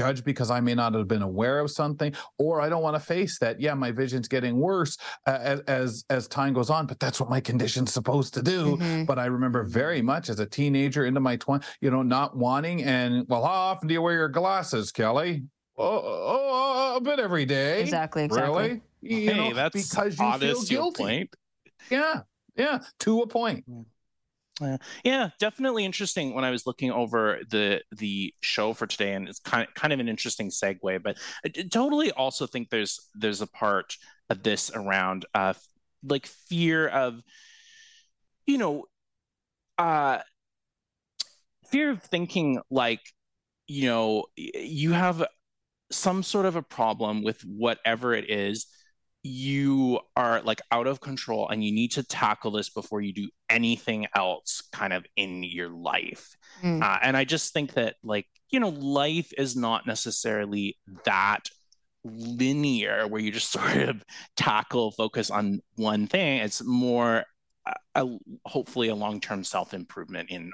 judged 0.00 0.24
because 0.24 0.50
i 0.50 0.60
may 0.60 0.74
not 0.74 0.94
have 0.94 1.08
been 1.08 1.22
aware 1.22 1.58
of 1.60 1.70
something 1.70 2.12
or 2.38 2.60
i 2.60 2.68
don't 2.68 2.82
want 2.82 2.96
to 2.96 3.00
face 3.00 3.38
that 3.38 3.60
yeah 3.60 3.74
my 3.74 3.90
vision's 3.90 4.28
getting 4.28 4.58
worse 4.58 4.96
uh, 5.26 5.38
as 5.42 5.60
as 5.60 6.04
as 6.10 6.28
time 6.28 6.52
goes 6.52 6.70
on 6.70 6.86
but 6.86 6.98
that's 6.98 7.20
what 7.20 7.28
my 7.28 7.40
condition's 7.40 7.92
supposed 7.92 8.34
to 8.34 8.42
do. 8.42 8.76
Mhm. 8.76 9.06
but 9.06 9.18
i 9.18 9.26
remember 9.26 9.62
very 9.64 10.02
much 10.02 10.28
as 10.28 10.40
a 10.40 10.46
teenager 10.46 11.04
into 11.04 11.20
my 11.20 11.36
20 11.36 11.64
you 11.80 11.90
know 11.90 12.02
not 12.02 12.36
wanting 12.36 12.82
and 12.84 13.26
well 13.28 13.44
how 13.44 13.50
often 13.50 13.88
do 13.88 13.94
you 13.94 14.02
wear 14.02 14.14
your 14.14 14.28
glasses 14.28 14.90
kelly? 14.92 15.42
Oh, 15.76 16.02
oh 16.04 16.96
a 16.96 17.00
bit 17.00 17.18
every 17.18 17.46
day. 17.46 17.80
Exactly, 17.80 18.24
exactly. 18.24 18.62
really? 18.62 18.80
You 19.00 19.30
hey, 19.30 19.36
know, 19.36 19.54
that's 19.54 19.90
because 19.90 20.18
you 20.18 20.38
feel 20.38 20.62
guilty. 20.64 21.02
point. 21.02 21.36
yeah 21.90 22.20
yeah 22.56 22.80
to 23.00 23.20
a 23.20 23.26
point. 23.26 23.64
Yeah, 23.66 23.82
definitely 25.38 25.84
interesting. 25.84 26.34
When 26.34 26.44
I 26.44 26.50
was 26.50 26.66
looking 26.66 26.90
over 26.90 27.40
the 27.48 27.82
the 27.92 28.34
show 28.40 28.72
for 28.72 28.86
today, 28.86 29.14
and 29.14 29.28
it's 29.28 29.40
kind 29.40 29.66
of 29.66 29.74
kind 29.74 29.92
of 29.92 30.00
an 30.00 30.08
interesting 30.08 30.50
segue, 30.50 31.02
but 31.02 31.18
I 31.44 31.48
totally 31.48 32.10
also 32.12 32.46
think 32.46 32.70
there's 32.70 33.08
there's 33.14 33.40
a 33.40 33.46
part 33.46 33.96
of 34.28 34.42
this 34.42 34.70
around 34.74 35.24
uh 35.34 35.54
like 36.02 36.26
fear 36.26 36.88
of 36.88 37.22
you 38.46 38.58
know 38.58 38.84
uh 39.78 40.18
fear 41.70 41.90
of 41.90 42.02
thinking 42.02 42.60
like 42.70 43.00
you 43.66 43.88
know 43.88 44.26
you 44.36 44.92
have 44.92 45.24
some 45.90 46.22
sort 46.22 46.46
of 46.46 46.56
a 46.56 46.62
problem 46.62 47.22
with 47.22 47.40
whatever 47.42 48.14
it 48.14 48.30
is 48.30 48.66
you 49.22 50.00
are 50.16 50.40
like 50.42 50.60
out 50.72 50.86
of 50.86 51.00
control 51.00 51.48
and 51.48 51.62
you 51.62 51.72
need 51.72 51.90
to 51.92 52.02
tackle 52.02 52.50
this 52.52 52.70
before 52.70 53.00
you 53.02 53.12
do 53.12 53.28
anything 53.50 54.06
else 54.14 54.62
kind 54.72 54.92
of 54.92 55.04
in 55.16 55.42
your 55.42 55.68
life 55.68 56.36
Mm. 56.62 56.82
uh, 56.82 56.98
and 57.02 57.16
i 57.16 57.24
just 57.24 57.52
think 57.52 57.74
that 57.74 57.94
like 58.02 58.26
you 58.50 58.58
know 58.60 58.70
life 58.70 59.32
is 59.38 59.56
not 59.56 59.86
necessarily 59.86 60.76
that 61.04 61.48
linear 62.04 63.06
where 63.06 63.20
you 63.20 63.30
just 63.30 63.50
sort 63.52 63.76
of 63.76 64.02
tackle 64.36 64.90
focus 64.90 65.30
on 65.30 65.60
one 65.76 66.06
thing 66.06 66.38
it's 66.40 66.62
more 66.64 67.24
a, 67.66 67.74
a, 68.04 68.18
hopefully 68.46 68.88
a 68.88 68.94
long-term 68.94 69.44
self-improvement 69.44 70.30
in 70.30 70.50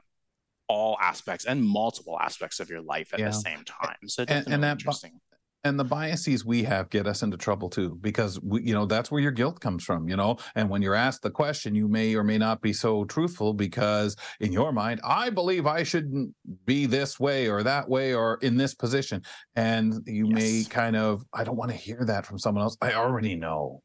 all 0.68 0.98
aspects 1.00 1.44
and 1.44 1.62
multiple 1.64 2.18
aspects 2.20 2.58
of 2.60 2.68
your 2.68 2.80
life 2.82 3.14
at 3.14 3.20
Yeah. 3.20 3.26
the 3.26 3.32
same 3.32 3.62
time. 3.64 4.08
So 4.08 4.22
And- 4.22 4.28
definitely 4.28 4.54
and 4.54 4.62
that 4.64 4.68
bu- 4.78 4.80
interesting. 4.80 5.20
And 5.64 5.78
the 5.78 5.84
biases 5.84 6.44
we 6.44 6.62
have 6.62 6.90
get 6.90 7.06
us 7.06 7.22
into 7.22 7.36
trouble 7.36 7.68
too 7.68 7.98
because 8.00 8.40
we, 8.40 8.62
you 8.62 8.74
know 8.74 8.86
that's 8.86 9.10
where 9.10 9.20
your 9.20 9.32
guilt 9.32 9.60
comes 9.60 9.84
from 9.84 10.08
you 10.08 10.16
know? 10.16 10.36
And 10.54 10.68
when 10.70 10.82
you're 10.82 10.94
asked 10.94 11.22
the 11.22 11.30
question 11.30 11.74
you 11.74 11.88
may 11.88 12.14
or 12.14 12.22
may 12.24 12.38
not 12.38 12.60
be 12.60 12.72
so 12.72 13.04
truthful 13.04 13.54
because 13.54 14.16
in 14.40 14.52
your 14.52 14.72
mind 14.72 15.00
i 15.04 15.30
believe 15.30 15.66
i 15.66 15.82
shouldn't 15.82 16.34
be 16.64 16.86
this 16.86 17.18
way 17.18 17.48
or 17.48 17.62
that 17.62 17.88
way 17.88 18.14
or 18.14 18.38
in 18.42 18.56
this 18.56 18.74
position. 18.74 19.22
And 19.54 20.02
you 20.06 20.26
may 20.26 20.64
kind 20.68 20.96
of 20.96 21.24
i 21.32 21.44
don't 21.44 21.56
want 21.56 21.70
to 21.70 21.76
hear 21.76 22.04
that 22.06 22.26
from 22.26 22.38
someone 22.38 22.62
else. 22.62 22.76
I 22.80 22.94
already 22.94 23.36
know. 23.36 23.82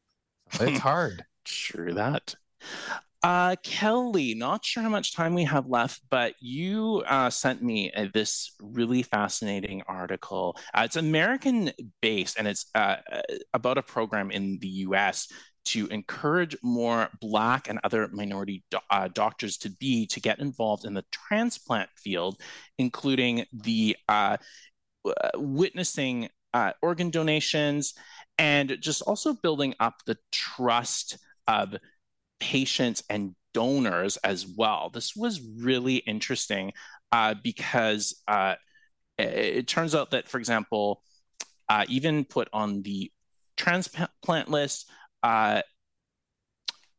It's 0.60 0.78
hard. 0.90 1.24
True 1.44 1.94
that. 1.94 2.34
Uh, 3.22 3.54
Kelly, 3.62 4.34
not 4.34 4.64
sure 4.64 4.82
how 4.82 4.88
much 4.88 5.14
time 5.14 5.34
we 5.34 5.44
have 5.44 5.68
left, 5.68 6.00
but 6.10 6.34
you 6.40 7.04
uh, 7.06 7.30
sent 7.30 7.62
me 7.62 7.92
uh, 7.92 8.06
this 8.12 8.52
really 8.60 9.04
fascinating 9.04 9.80
article. 9.86 10.56
Uh, 10.74 10.82
it's 10.84 10.96
American 10.96 11.70
based 12.00 12.36
and 12.36 12.48
it's 12.48 12.66
uh, 12.74 12.96
about 13.54 13.78
a 13.78 13.82
program 13.82 14.32
in 14.32 14.58
the 14.60 14.68
US 14.68 15.28
to 15.66 15.86
encourage 15.86 16.56
more 16.64 17.10
Black 17.20 17.68
and 17.68 17.78
other 17.84 18.08
minority 18.08 18.64
do- 18.72 18.78
uh, 18.90 19.06
doctors 19.06 19.56
to 19.58 19.70
be 19.70 20.04
to 20.08 20.20
get 20.20 20.40
involved 20.40 20.84
in 20.84 20.94
the 20.94 21.04
transplant 21.12 21.90
field, 21.96 22.40
including 22.78 23.46
the 23.52 23.96
uh, 24.08 24.36
uh, 25.06 25.30
witnessing 25.36 26.28
organ 26.82 27.08
donations 27.10 27.94
and 28.36 28.76
just 28.80 29.00
also 29.02 29.32
building 29.32 29.74
up 29.78 30.02
the 30.06 30.18
trust 30.32 31.18
of 31.46 31.76
patients 32.42 33.04
and 33.08 33.36
donors 33.54 34.16
as 34.18 34.44
well. 34.44 34.90
This 34.92 35.14
was 35.14 35.40
really 35.40 35.96
interesting 35.96 36.72
uh, 37.12 37.34
because 37.40 38.20
uh, 38.26 38.56
it, 39.16 39.24
it 39.24 39.68
turns 39.68 39.94
out 39.94 40.10
that, 40.10 40.28
for 40.28 40.38
example, 40.38 41.02
uh, 41.68 41.84
even 41.86 42.24
put 42.24 42.48
on 42.52 42.82
the 42.82 43.12
transplant 43.56 44.48
list, 44.48 44.90
uh, 45.22 45.62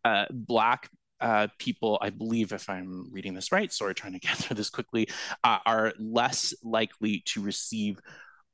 uh, 0.05 0.25
Black 0.31 0.89
uh, 1.19 1.47
people, 1.59 1.97
I 2.01 2.09
believe, 2.09 2.53
if 2.53 2.69
I'm 2.69 3.11
reading 3.11 3.33
this 3.33 3.51
right, 3.51 3.71
sorry, 3.71 3.93
trying 3.93 4.13
to 4.13 4.19
get 4.25 4.37
through 4.37 4.55
this 4.55 4.69
quickly, 4.69 5.09
are 5.43 5.91
less 5.99 6.53
likely 6.63 7.21
to 7.25 7.41
receive 7.41 7.99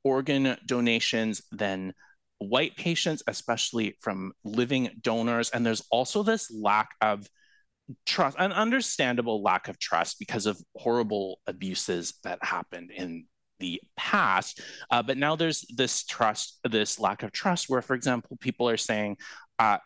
organ 0.02 0.56
donations 0.66 1.40
than 1.52 1.94
white 2.40 2.76
patients, 2.76 3.22
especially 3.28 3.96
from 4.00 4.32
living 4.44 4.90
donors. 5.00 5.50
And 5.50 5.64
there's 5.64 5.82
also 5.90 6.22
this 6.22 6.50
lack 6.50 6.90
of 7.00 7.28
trust, 8.06 8.36
an 8.38 8.52
understandable 8.52 9.42
lack 9.42 9.68
of 9.68 9.78
trust 9.78 10.18
because 10.18 10.46
of 10.46 10.60
horrible 10.76 11.40
abuses 11.46 12.14
that 12.24 12.38
happened 12.42 12.90
in 12.90 13.26
the 13.58 13.80
past. 13.96 14.60
Uh, 14.90 15.02
but 15.02 15.18
now 15.18 15.36
there's 15.36 15.64
this 15.76 16.04
trust, 16.04 16.58
this 16.68 16.98
lack 16.98 17.22
of 17.22 17.30
trust, 17.32 17.68
where, 17.68 17.82
for 17.82 17.94
example, 17.94 18.36
people 18.40 18.68
are 18.68 18.78
saying, 18.78 19.16
uh, 19.58 19.78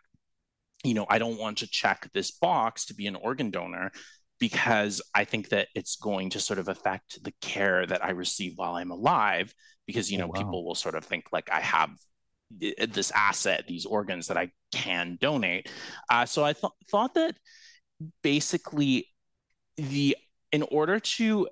you 0.84 0.94
know, 0.94 1.06
I 1.08 1.18
don't 1.18 1.38
want 1.38 1.58
to 1.58 1.66
check 1.66 2.08
this 2.14 2.30
box 2.30 2.86
to 2.86 2.94
be 2.94 3.06
an 3.06 3.16
organ 3.16 3.50
donor 3.50 3.90
because 4.38 5.00
I 5.14 5.24
think 5.24 5.48
that 5.48 5.68
it's 5.74 5.96
going 5.96 6.30
to 6.30 6.40
sort 6.40 6.58
of 6.58 6.68
affect 6.68 7.22
the 7.24 7.32
care 7.40 7.86
that 7.86 8.04
I 8.04 8.10
receive 8.10 8.52
while 8.56 8.74
I'm 8.74 8.90
alive. 8.90 9.54
Because, 9.86 10.10
you 10.10 10.18
know, 10.18 10.26
Oh, 10.26 10.28
wow. 10.28 10.40
people 10.40 10.64
will 10.64 10.74
sort 10.74 10.94
of 10.94 11.04
think 11.04 11.24
like 11.32 11.50
I 11.50 11.60
have 11.60 11.90
this 12.60 13.10
asset, 13.12 13.64
these 13.66 13.86
organs 13.86 14.26
that 14.28 14.36
I 14.36 14.50
can 14.72 15.18
donate. 15.20 15.70
Uh, 16.10 16.26
so 16.26 16.44
I 16.44 16.52
th- 16.52 16.72
thought 16.90 17.14
that 17.14 17.36
basically 18.22 19.08
the 19.76 20.16
in 20.52 20.62
order 20.62 21.00
to 21.00 21.48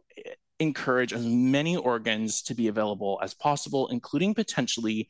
encourage 0.61 1.13
as 1.13 1.27
many 1.27 1.77
organs 1.77 2.43
to 2.43 2.55
be 2.55 2.69
available 2.69 3.19
as 3.23 3.35
possible, 3.35 3.89
including 3.89 4.35
potentially, 4.35 5.09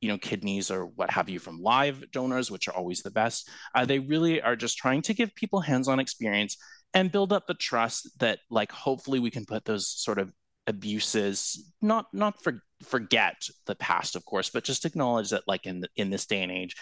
you 0.00 0.08
know, 0.08 0.18
kidneys 0.18 0.70
or 0.70 0.86
what 0.86 1.10
have 1.10 1.28
you 1.28 1.40
from 1.40 1.60
live 1.60 2.04
donors, 2.12 2.50
which 2.50 2.68
are 2.68 2.74
always 2.76 3.02
the 3.02 3.10
best. 3.10 3.48
Uh, 3.74 3.84
they 3.84 3.98
really 3.98 4.40
are 4.40 4.54
just 4.54 4.76
trying 4.76 5.02
to 5.02 5.14
give 5.14 5.34
people 5.34 5.60
hands-on 5.60 5.98
experience 5.98 6.56
and 6.94 7.10
build 7.10 7.32
up 7.32 7.46
the 7.46 7.54
trust 7.54 8.08
that, 8.20 8.38
like, 8.48 8.70
hopefully 8.70 9.18
we 9.18 9.30
can 9.30 9.44
put 9.44 9.64
those 9.64 9.88
sort 9.88 10.18
of 10.18 10.30
abuses 10.68 11.72
not 11.82 12.06
not 12.12 12.42
for, 12.42 12.60
forget 12.82 13.36
the 13.64 13.74
past 13.74 14.16
of 14.16 14.24
course 14.26 14.50
but 14.50 14.62
just 14.62 14.84
acknowledge 14.84 15.30
that 15.30 15.42
like 15.46 15.66
in 15.66 15.84
in 15.96 16.10
this 16.10 16.26
day 16.26 16.42
and 16.42 16.52
age 16.52 16.76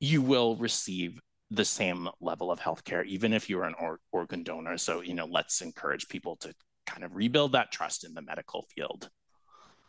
you 0.00 0.22
will 0.22 0.56
receive 0.56 1.18
the 1.50 1.64
same 1.64 2.08
level 2.20 2.50
of 2.50 2.60
healthcare 2.60 3.04
even 3.06 3.32
if 3.32 3.48
you're 3.48 3.64
an 3.64 3.74
or- 3.80 4.00
organ 4.12 4.42
donor. 4.42 4.76
So 4.76 5.00
you 5.00 5.14
know 5.14 5.26
let's 5.26 5.60
encourage 5.60 6.08
people 6.08 6.36
to 6.36 6.54
kind 6.86 7.04
of 7.04 7.14
rebuild 7.14 7.52
that 7.52 7.72
trust 7.72 8.04
in 8.04 8.14
the 8.14 8.22
medical 8.22 8.66
field. 8.74 9.08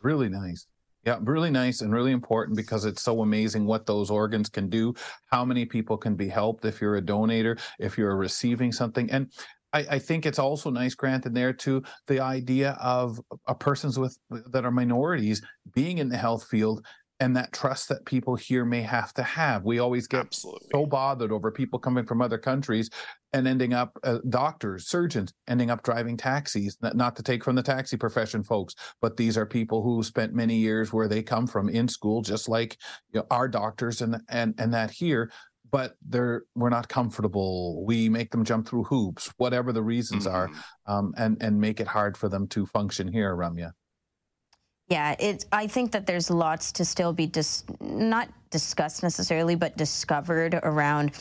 Really 0.02 0.28
nice. 0.28 0.66
Yeah 1.04 1.18
really 1.22 1.50
nice 1.50 1.80
and 1.80 1.92
really 1.92 2.12
important 2.12 2.56
because 2.56 2.84
it's 2.84 3.02
so 3.02 3.22
amazing 3.22 3.64
what 3.64 3.86
those 3.86 4.10
organs 4.10 4.50
can 4.50 4.68
do 4.68 4.94
how 5.30 5.46
many 5.46 5.64
people 5.64 5.96
can 5.96 6.14
be 6.14 6.28
helped 6.28 6.66
if 6.66 6.78
you're 6.78 6.96
a 6.96 7.02
donator 7.02 7.58
if 7.78 7.96
you're 7.96 8.16
receiving 8.16 8.72
something. 8.72 9.10
And 9.10 9.30
I, 9.72 9.86
I 9.90 9.98
think 9.98 10.26
it's 10.26 10.38
also 10.38 10.70
nice, 10.70 10.94
Grant, 10.94 11.26
in 11.26 11.32
there 11.32 11.52
too, 11.52 11.82
the 12.06 12.20
idea 12.20 12.76
of 12.80 13.20
a 13.46 13.54
persons 13.54 13.98
with 13.98 14.18
that 14.30 14.64
are 14.64 14.70
minorities 14.70 15.42
being 15.74 15.98
in 15.98 16.08
the 16.08 16.16
health 16.16 16.44
field 16.44 16.84
and 17.20 17.36
that 17.36 17.52
trust 17.52 17.90
that 17.90 18.06
people 18.06 18.34
here 18.34 18.64
may 18.64 18.80
have 18.80 19.12
to 19.12 19.22
have. 19.22 19.62
We 19.62 19.78
always 19.78 20.06
get 20.06 20.20
absolutely 20.20 20.68
so 20.72 20.86
bothered 20.86 21.30
over 21.30 21.52
people 21.52 21.78
coming 21.78 22.06
from 22.06 22.22
other 22.22 22.38
countries 22.38 22.88
and 23.34 23.46
ending 23.46 23.74
up 23.74 23.96
uh, 24.02 24.18
doctors, 24.30 24.88
surgeons, 24.88 25.32
ending 25.46 25.70
up 25.70 25.82
driving 25.82 26.16
taxis. 26.16 26.78
Not, 26.80 27.14
to 27.16 27.22
take 27.22 27.44
from 27.44 27.56
the 27.56 27.62
taxi 27.62 27.98
profession, 27.98 28.42
folks, 28.42 28.74
but 29.02 29.18
these 29.18 29.36
are 29.36 29.46
people 29.46 29.82
who 29.82 30.02
spent 30.02 30.32
many 30.32 30.56
years 30.56 30.92
where 30.92 31.08
they 31.08 31.22
come 31.22 31.46
from 31.46 31.68
in 31.68 31.86
school, 31.86 32.22
just 32.22 32.48
like 32.48 32.78
you 33.12 33.20
know, 33.20 33.26
our 33.30 33.48
doctors 33.48 34.00
and 34.00 34.16
and 34.30 34.54
and 34.58 34.72
that 34.72 34.90
here. 34.90 35.30
But 35.70 35.96
they're 36.06 36.42
we're 36.54 36.70
not 36.70 36.88
comfortable. 36.88 37.84
We 37.84 38.08
make 38.08 38.30
them 38.30 38.44
jump 38.44 38.66
through 38.66 38.84
hoops, 38.84 39.32
whatever 39.36 39.72
the 39.72 39.82
reasons 39.82 40.26
are, 40.26 40.48
Mhm. 40.48 40.54
um, 40.86 41.14
and 41.16 41.40
and 41.42 41.60
make 41.60 41.80
it 41.80 41.86
hard 41.86 42.16
for 42.16 42.28
them 42.28 42.46
to 42.48 42.66
function 42.66 43.06
here, 43.12 43.36
Ramya. 43.36 43.72
Yeah, 44.88 45.14
it. 45.20 45.44
I 45.52 45.68
think 45.68 45.92
that 45.92 46.06
there's 46.06 46.30
lots 46.30 46.72
to 46.72 46.84
still 46.84 47.12
be 47.12 47.26
dis- 47.26 47.62
not 47.80 48.28
discussed 48.50 49.02
necessarily, 49.04 49.54
but 49.54 49.76
discovered 49.76 50.54
around 50.54 51.12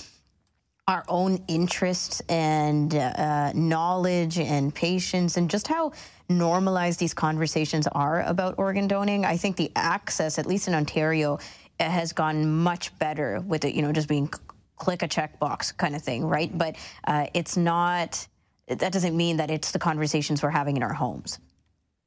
our 0.88 1.04
own 1.08 1.44
interests 1.48 2.20
and 2.30 2.96
uh, 2.96 3.54
knowledge 3.54 4.40
and 4.40 4.74
patience, 4.74 5.38
and 5.38 5.48
just 5.48 5.68
how 5.68 5.92
normalized 6.30 7.00
these 7.00 7.14
conversations 7.14 7.86
are 7.92 8.24
about 8.24 8.56
organ 8.58 8.88
donating. 8.88 9.24
I 9.24 9.38
think 9.38 9.56
the 9.58 9.72
access, 9.76 10.40
at 10.40 10.48
least 10.48 10.68
in 10.68 10.74
Ontario, 10.74 11.36
it 11.36 11.69
has 11.80 12.14
gone 12.14 12.50
much 12.50 12.98
better 13.00 13.42
with 13.42 13.66
it. 13.66 13.74
You 13.76 13.82
know, 13.82 13.92
just 13.92 14.08
being 14.08 14.30
click 14.78 15.04
a 15.04 15.08
checkbox 15.08 15.76
kind 15.76 15.96
of 15.96 16.02
thing, 16.02 16.26
right? 16.26 16.56
But 16.58 16.76
uh, 17.06 17.28
it's 17.34 17.58
not. 17.58 18.28
That 18.68 18.92
doesn't 18.94 19.18
mean 19.18 19.38
that 19.38 19.50
it's 19.50 19.72
the 19.72 19.80
conversations 19.80 20.44
we're 20.44 20.52
having 20.52 20.78
in 20.78 20.84
our 20.84 20.94
homes. 20.94 21.40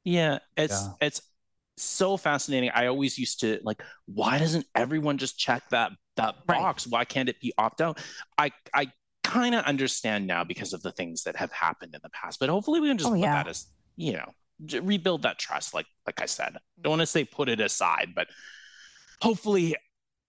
Yeah, 0.03 0.39
it's 0.57 0.73
Yeah. 0.83 1.07
it's 1.07 1.21
so 1.77 2.17
fascinating. 2.17 2.69
I 2.73 2.87
always 2.87 3.17
used 3.17 3.39
to 3.41 3.59
like, 3.63 3.81
why 4.05 4.37
doesn't 4.37 4.65
everyone 4.75 5.17
just 5.17 5.37
check 5.37 5.63
that 5.69 5.91
that 6.15 6.35
Right. 6.47 6.59
box? 6.59 6.85
Why 6.87 7.05
can't 7.05 7.27
it 7.29 7.39
be 7.39 7.53
opt 7.57 7.81
out? 7.81 7.99
I 8.37 8.51
I 8.73 8.91
kind 9.23 9.55
of 9.55 9.63
understand 9.65 10.27
now 10.27 10.43
because 10.43 10.73
of 10.73 10.81
the 10.83 10.91
things 10.91 11.23
that 11.23 11.35
have 11.37 11.51
happened 11.51 11.95
in 11.95 12.01
the 12.03 12.09
past. 12.09 12.39
But 12.39 12.49
hopefully 12.49 12.79
we 12.79 12.87
can 12.89 12.97
just 12.97 13.09
Oh, 13.09 13.13
put 13.13 13.19
yeah. 13.21 13.43
that 13.43 13.47
as 13.47 13.65
you 13.95 14.13
know 14.13 14.33
rebuild 14.81 15.23
that 15.23 15.39
trust. 15.39 15.73
Like 15.73 15.87
like 16.05 16.21
I 16.21 16.25
said, 16.27 16.57
don't 16.81 16.91
want 16.91 17.01
to 17.01 17.05
say 17.07 17.25
put 17.25 17.49
it 17.49 17.59
aside, 17.59 18.13
but 18.15 18.27
hopefully 19.23 19.75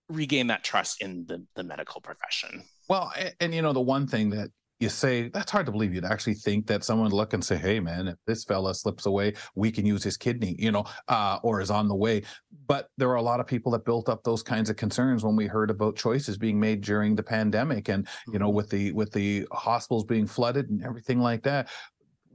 regain 0.08 0.46
that 0.46 0.62
trust 0.62 1.02
in 1.02 1.26
the 1.26 1.44
the 1.56 1.64
medical 1.64 2.00
profession. 2.00 2.62
Well, 2.88 3.12
and, 3.18 3.34
and 3.40 3.54
you 3.54 3.62
know 3.62 3.72
the 3.72 3.80
one 3.80 4.06
thing 4.06 4.30
that 4.30 4.50
you 4.80 4.88
say 4.88 5.28
that's 5.28 5.50
hard 5.50 5.66
to 5.66 5.72
believe 5.72 5.94
you'd 5.94 6.04
actually 6.04 6.34
think 6.34 6.66
that 6.66 6.84
someone 6.84 7.06
would 7.06 7.16
look 7.16 7.32
and 7.32 7.44
say, 7.44 7.56
"Hey, 7.56 7.80
man, 7.80 8.06
if 8.08 8.16
this 8.26 8.44
fella 8.44 8.74
slips 8.74 9.06
away, 9.06 9.34
we 9.56 9.72
can 9.72 9.84
use 9.84 10.04
his 10.04 10.16
kidney," 10.16 10.54
you 10.58 10.70
know, 10.70 10.84
uh, 11.08 11.38
or 11.42 11.60
is 11.60 11.70
on 11.70 11.88
the 11.88 11.94
way. 11.94 12.22
But 12.66 12.88
there 12.96 13.10
are 13.10 13.16
a 13.16 13.22
lot 13.22 13.40
of 13.40 13.46
people 13.46 13.72
that 13.72 13.84
built 13.84 14.08
up 14.08 14.22
those 14.22 14.42
kinds 14.42 14.70
of 14.70 14.76
concerns 14.76 15.24
when 15.24 15.36
we 15.36 15.46
heard 15.46 15.70
about 15.70 15.96
choices 15.96 16.38
being 16.38 16.60
made 16.60 16.80
during 16.80 17.16
the 17.16 17.22
pandemic, 17.22 17.88
and 17.88 18.06
you 18.32 18.38
know, 18.38 18.50
with 18.50 18.70
the 18.70 18.92
with 18.92 19.12
the 19.12 19.46
hospitals 19.52 20.04
being 20.04 20.26
flooded 20.26 20.70
and 20.70 20.84
everything 20.84 21.18
like 21.18 21.42
that. 21.42 21.68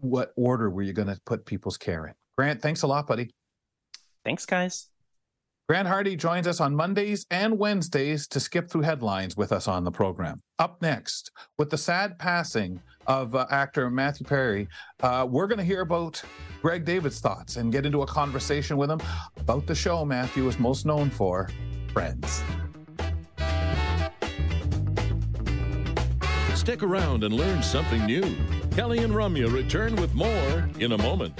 What 0.02 0.32
order 0.38 0.70
were 0.70 0.82
you 0.82 0.94
going 0.94 1.10
to 1.10 1.20
put 1.26 1.46
people's 1.46 1.78
care 1.78 2.08
in? 2.08 2.14
Grant, 2.38 2.62
thanks 2.62 2.84
a 2.84 2.88
lot, 2.88 3.06
buddy. 3.06 3.32
Thanks, 4.24 4.46
guys. 4.46 4.88
Grant 5.70 5.88
Hardy 5.88 6.16
joins 6.16 6.48
us 6.48 6.60
on 6.60 6.76
Mondays 6.76 7.28
and 7.30 7.60
Wednesdays 7.60 8.28
to 8.30 8.40
skip 8.40 8.72
through 8.72 8.82
headlines 8.82 9.38
with 9.38 9.52
us 9.52 9.68
on 9.68 9.84
the 9.84 9.92
program. 9.92 10.42
Up 10.58 10.82
next, 10.82 11.30
with 11.60 11.70
the 11.70 11.78
sad 11.78 12.18
passing 12.18 12.82
of 13.06 13.36
uh, 13.36 13.46
actor 13.52 13.88
Matthew 13.92 14.26
Perry, 14.26 14.68
uh, 15.04 15.28
we're 15.30 15.46
going 15.46 15.60
to 15.60 15.64
hear 15.64 15.82
about 15.82 16.20
Greg 16.64 16.86
David's 16.86 17.20
thoughts 17.20 17.58
and 17.58 17.72
get 17.72 17.86
into 17.86 18.02
a 18.02 18.08
conversation 18.08 18.78
with 18.78 18.90
him 18.90 19.00
about 19.38 19.68
the 19.68 19.76
show 19.76 20.04
Matthew 20.04 20.48
is 20.48 20.58
most 20.58 20.88
known 20.88 21.12
for, 21.12 21.52
Friends. 21.94 22.42
Stick 26.56 26.82
around 26.82 27.24
and 27.24 27.32
learn 27.32 27.62
something 27.62 28.08
new. 28.08 28.36
Kelly 28.72 29.04
and 29.04 29.14
Ramya 29.14 29.54
return 29.54 29.96
with 29.98 30.16
more 30.16 30.68
in 30.80 30.94
a 30.94 30.98
moment. 30.98 31.40